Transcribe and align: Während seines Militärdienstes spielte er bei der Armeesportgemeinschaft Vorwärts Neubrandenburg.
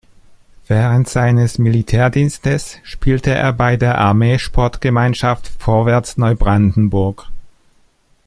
Während 0.65 1.07
seines 1.07 1.59
Militärdienstes 1.59 2.79
spielte 2.81 3.35
er 3.35 3.53
bei 3.53 3.77
der 3.77 3.99
Armeesportgemeinschaft 3.99 5.47
Vorwärts 5.47 6.17
Neubrandenburg. 6.17 7.27